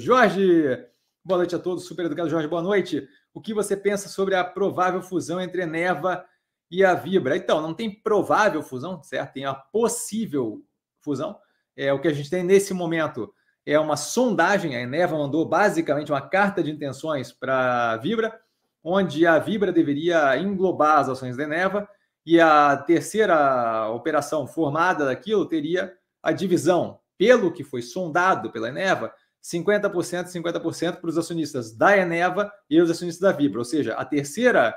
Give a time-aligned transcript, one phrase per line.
[0.00, 0.78] Jorge,
[1.22, 1.84] boa noite a todos.
[1.84, 3.06] Super educado Jorge, boa noite.
[3.34, 6.24] O que você pensa sobre a provável fusão entre Eneva
[6.70, 7.36] e a Vibra?
[7.36, 9.34] Então, não tem provável fusão, certo?
[9.34, 10.64] Tem a possível
[11.00, 11.38] fusão.
[11.76, 13.32] É o que a gente tem nesse momento
[13.66, 14.74] é uma sondagem.
[14.74, 18.40] A Eneva mandou basicamente uma carta de intenções para a Vibra,
[18.82, 21.86] onde a Vibra deveria englobar as ações da Eneva
[22.24, 25.92] e a terceira operação formada daquilo teria
[26.22, 29.12] a divisão, pelo que foi sondado pela Eneva,
[29.42, 33.58] 50% 50% para os acionistas da Eneva e os acionistas da Vibra.
[33.58, 34.74] Ou seja, a terceira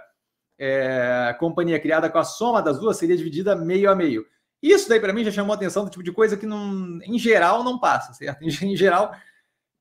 [0.57, 4.25] é, companhia criada com a soma das duas seria dividida meio a meio.
[4.61, 7.63] Isso daí para mim já chamou atenção do tipo de coisa que não, em geral
[7.63, 8.43] não passa, certo?
[8.43, 9.13] Em, em geral,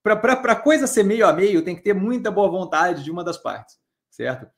[0.02, 3.38] para coisa ser meio a meio, tem que ter muita boa vontade de uma das
[3.38, 3.78] partes,
[4.10, 4.50] certo?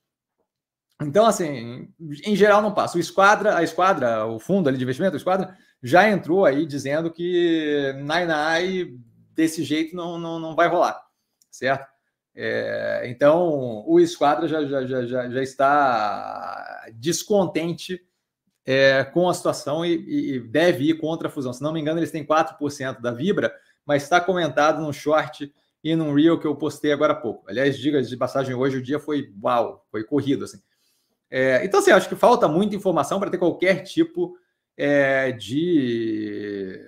[1.03, 1.93] Então, assim,
[2.25, 2.97] em geral não passa.
[2.97, 7.11] O esquadra, a esquadra, o fundo ali de investimento, o esquadra, já entrou aí dizendo
[7.11, 8.95] que Nai Nai
[9.35, 11.03] desse jeito não, não, não vai rolar,
[11.51, 11.93] certo?
[12.35, 18.01] É, então, o esquadra já, já, já, já está descontente
[18.67, 21.53] é, com a situação e, e, deve ir contra a fusão.
[21.53, 23.55] Se não me engano, eles têm 4% da Vibra,
[23.87, 27.49] mas está comentado no short e num reel que eu postei agora há pouco.
[27.49, 30.61] Aliás, diga de passagem, hoje o dia foi uau, foi corrido assim.
[31.31, 34.37] É, então, assim, acho que falta muita informação para ter qualquer tipo
[34.77, 36.81] é, de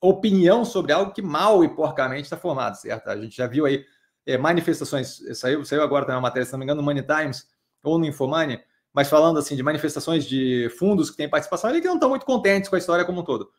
[0.00, 3.08] opinião sobre algo que mal e porcamente está formado, certo?
[3.08, 3.84] A gente já viu aí
[4.26, 7.46] é, manifestações, saiu, saiu agora também uma matéria, se não me engano, no Money Times
[7.82, 8.62] ou no Infomania,
[8.92, 12.26] mas falando assim de manifestações de fundos que têm participação ali que não estão muito
[12.26, 13.50] contentes com a história como um todo.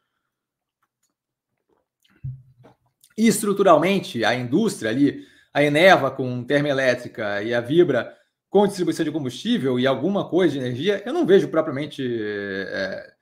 [3.17, 8.17] E estruturalmente, a indústria ali, a Eneva com termoelétrica e a Vibra
[8.49, 13.13] com distribuição de combustível e alguma coisa de energia, eu não vejo propriamente é,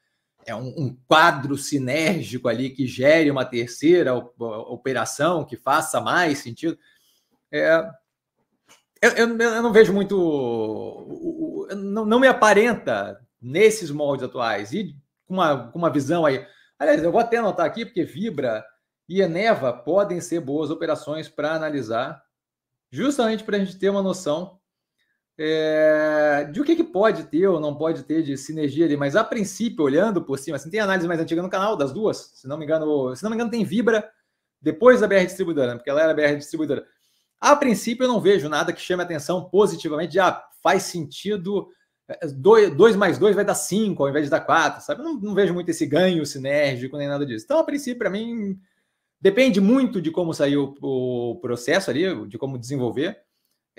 [0.46, 6.78] é um, um, quadro sinérgico ali que gere uma terceira operação que faça mais sentido.
[7.52, 7.88] É,
[9.02, 15.36] eu, eu, eu, não vejo muito não, não me aparenta nesses moldes atuais e com
[15.36, 16.46] uma, com uma visão aí.
[16.78, 18.66] Aliás, eu vou até anotar aqui, porque Vibra
[19.08, 22.22] e Eneva podem ser boas operações para analisar,
[22.92, 24.59] justamente para a gente ter uma noção
[25.42, 28.98] é, de o que, que pode ter ou não pode ter de sinergia ali.
[28.98, 32.34] Mas a princípio, olhando por cima, assim, tem análise mais antiga no canal das duas.
[32.36, 34.12] Se não me engano, se não me engano, tem Vibra
[34.62, 35.76] depois da BR Distribuidora, né?
[35.78, 36.86] porque ela era BR Distribuidora.
[37.40, 41.70] A princípio, eu não vejo nada que chame atenção positivamente de ah, faz sentido.
[42.36, 45.02] 2 é, mais 2 vai dar 5 ao invés de dar 4, sabe?
[45.02, 47.46] Não, não, vejo muito esse ganho sinérgico nem nada disso.
[47.46, 48.60] Então, a princípio, para mim,
[49.22, 53.29] depende muito de como saiu o processo ali, de como desenvolver.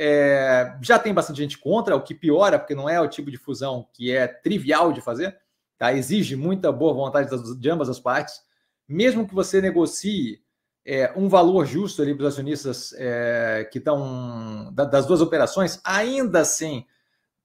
[0.03, 3.37] É, já tem bastante gente contra, o que piora, porque não é o tipo de
[3.37, 5.37] fusão que é trivial de fazer,
[5.77, 5.93] tá?
[5.93, 7.29] exige muita boa vontade
[7.59, 8.41] de ambas as partes.
[8.89, 10.41] Mesmo que você negocie
[10.87, 16.41] é, um valor justo ali para os acionistas é, que estão das duas operações, ainda
[16.41, 16.87] assim,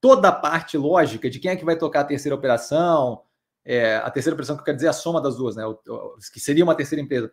[0.00, 3.20] toda a parte lógica de quem é que vai tocar a terceira operação,
[3.66, 5.66] é, a terceira operação que eu quero dizer é a soma das duas, né?
[5.66, 7.30] O, o, que seria uma terceira empresa.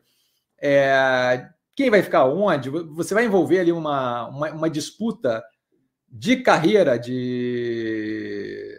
[0.61, 2.69] É, quem vai ficar onde?
[2.69, 5.43] Você vai envolver ali uma, uma, uma disputa
[6.07, 8.77] de carreira de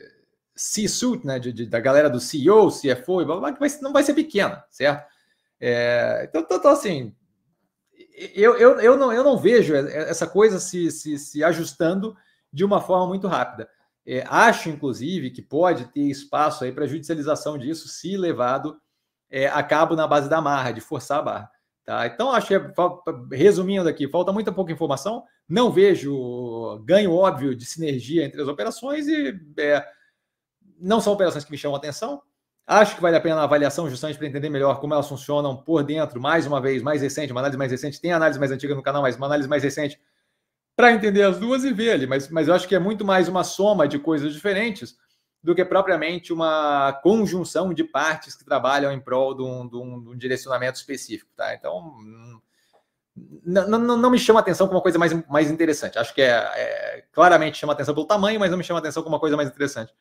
[0.55, 1.39] C-suite, né?
[1.39, 4.15] De, de, da galera do CEO, CFO, e blá, blá, que vai, não vai ser
[4.15, 5.13] pequena, certo?
[5.61, 7.15] É, então, então, então, assim,
[8.35, 12.17] eu, eu, eu, não, eu não vejo essa coisa se, se, se ajustando
[12.53, 13.69] de uma forma muito rápida.
[14.07, 18.79] É, acho, inclusive, que pode ter espaço aí para judicialização disso, se levado
[19.31, 21.51] é, a cabo na base da marra, de forçar a barra.
[21.85, 22.07] Tá?
[22.07, 22.55] Então, acho que,
[23.37, 25.23] resumindo aqui, falta muita pouca informação.
[25.47, 29.85] Não vejo ganho óbvio de sinergia entre as operações e é,
[30.81, 32.23] não são operações que me chamam atenção.
[32.67, 35.85] Acho que vale a pena a avaliação justamente para entender melhor como elas funcionam por
[35.85, 38.01] dentro, mais uma vez, mais recente, uma análise mais recente.
[38.01, 40.01] Tem análise mais antiga no canal, mas uma análise mais recente
[40.75, 42.07] para entender as duas e ver ali.
[42.07, 44.97] Mas, mas eu acho que é muito mais uma soma de coisas diferentes
[45.45, 50.03] do que propriamente uma conjunção de partes que trabalham em prol de um, de um,
[50.03, 51.31] de um direcionamento específico.
[51.37, 51.53] Tá?
[51.55, 51.95] Então,
[53.45, 55.99] não, não, não, me chama atenção como uma coisa mais, mais interessante.
[55.99, 59.15] Acho que é, é claramente chama atenção pelo tamanho, mas não me chama atenção como
[59.15, 59.93] uma coisa mais interessante.